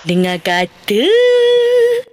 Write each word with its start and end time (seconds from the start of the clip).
Dengar 0.00 0.40
kata. 0.40 1.04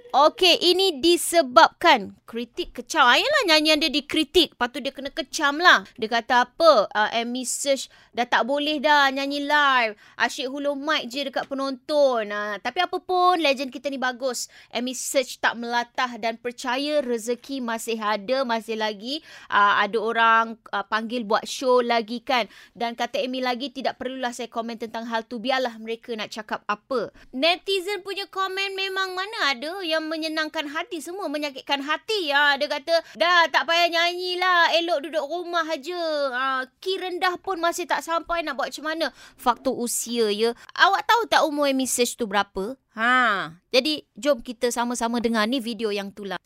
Okey, 0.08 0.56
ini 0.72 1.04
disebabkan 1.04 2.16
kritik 2.24 2.80
kecam. 2.80 3.08
Ayolah 3.08 3.44
nyanyian 3.44 3.80
dia 3.80 3.92
dikritik. 3.92 4.56
Lepas 4.56 4.68
tu 4.72 4.80
dia 4.80 4.92
kena 4.92 5.12
kecam 5.12 5.60
lah. 5.60 5.84
Dia 6.00 6.08
kata 6.08 6.48
apa? 6.48 6.88
Uh, 6.92 7.10
Amy 7.12 7.44
Search 7.44 7.92
dah 8.12 8.24
tak 8.24 8.48
boleh 8.48 8.80
dah 8.80 9.08
nyanyi 9.12 9.44
live. 9.44 9.96
Asyik 10.16 10.48
hulur 10.48 10.76
mic 10.76 11.12
je 11.12 11.28
dekat 11.28 11.44
penonton. 11.48 12.24
Uh, 12.28 12.56
tapi 12.60 12.84
apa 12.84 12.96
pun, 13.00 13.40
legend 13.40 13.68
kita 13.68 13.88
ni 13.92 14.00
bagus. 14.00 14.48
Amy 14.72 14.96
Search 14.96 15.40
tak 15.40 15.56
melatah 15.60 16.16
dan 16.16 16.40
percaya 16.40 17.04
rezeki 17.04 17.60
masih 17.60 18.00
ada. 18.00 18.48
Masih 18.48 18.80
lagi 18.80 19.20
uh, 19.52 19.80
ada 19.80 19.98
orang 20.00 20.56
uh, 20.72 20.84
panggil 20.88 21.24
buat 21.24 21.44
show 21.44 21.84
lagi 21.84 22.24
kan. 22.24 22.48
Dan 22.72 22.96
kata 22.96 23.20
Amy 23.20 23.44
lagi, 23.44 23.72
tidak 23.72 24.00
perlulah 24.00 24.32
saya 24.32 24.48
komen 24.48 24.80
tentang 24.80 25.04
hal 25.08 25.24
tu. 25.28 25.36
Biarlah 25.36 25.76
mereka 25.80 26.16
nak 26.16 26.32
cakap 26.32 26.64
apa. 26.64 27.12
Netizen 27.32 28.00
punya 28.00 28.24
komen 28.28 28.72
memang 28.72 29.12
mana 29.12 29.52
ada 29.52 29.80
yang 29.80 29.97
yang 29.98 30.06
menyenangkan 30.06 30.70
hati 30.70 31.02
semua 31.02 31.26
menyakitkan 31.26 31.82
hati. 31.82 32.30
Ha, 32.30 32.54
dia 32.54 32.70
kata 32.70 32.94
dah 33.18 33.50
tak 33.50 33.66
payah 33.66 33.90
nyanyi 33.90 34.38
lah 34.38 34.70
elok 34.78 35.10
duduk 35.10 35.26
rumah 35.26 35.66
aja. 35.66 36.04
Ha, 36.30 36.46
ki 36.78 37.02
rendah 37.02 37.34
pun 37.42 37.58
masih 37.58 37.90
tak 37.90 38.06
sampai 38.06 38.46
nak 38.46 38.54
buat 38.54 38.70
macam 38.70 38.86
mana. 38.86 39.06
Faktor 39.34 39.74
usia 39.74 40.30
ya. 40.30 40.54
Awak 40.78 41.02
tahu 41.02 41.22
tak 41.26 41.42
umur 41.42 41.66
message 41.74 42.14
tu 42.14 42.30
berapa? 42.30 42.78
Ha 42.94 43.50
jadi 43.70 44.02
jom 44.18 44.42
kita 44.42 44.74
sama-sama 44.74 45.22
dengar 45.22 45.46
ni 45.46 45.62
video 45.62 45.94
yang 45.94 46.10
tu 46.10 46.26
lah 46.26 46.38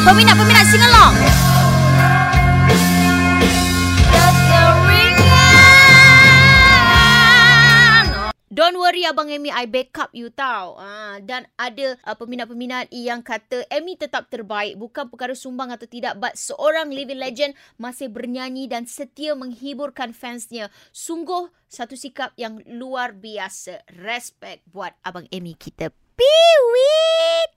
Peminat-peminat 0.09 0.65
sing 0.71 0.81
along. 0.81 1.58
Don't 8.69 8.85
worry 8.85 9.01
Abang 9.01 9.33
Amy, 9.33 9.49
I 9.49 9.65
backup 9.65 10.13
you 10.13 10.29
tau. 10.29 10.77
Uh, 10.77 11.17
dan 11.25 11.49
ada 11.57 11.97
uh, 12.05 12.13
peminat-peminat 12.13 12.93
yang 12.93 13.25
kata 13.25 13.65
Amy 13.73 13.97
tetap 13.97 14.29
terbaik. 14.29 14.77
Bukan 14.77 15.09
perkara 15.09 15.33
sumbang 15.33 15.73
atau 15.73 15.89
tidak. 15.89 16.21
But 16.21 16.37
seorang 16.37 16.93
living 16.93 17.17
legend 17.17 17.57
masih 17.81 18.13
bernyanyi 18.13 18.69
dan 18.69 18.85
setia 18.85 19.33
menghiburkan 19.33 20.13
fansnya. 20.13 20.69
Sungguh 20.93 21.49
satu 21.65 21.97
sikap 21.97 22.37
yang 22.37 22.61
luar 22.69 23.17
biasa. 23.17 23.89
Respect 23.89 24.61
buat 24.69 24.93
Abang 25.01 25.25
Amy 25.33 25.57
kita. 25.57 25.89
Piwit! 26.13 27.49